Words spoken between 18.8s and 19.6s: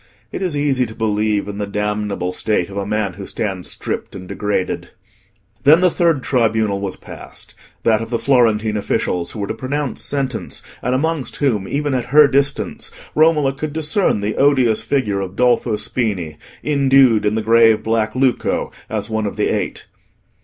as one of the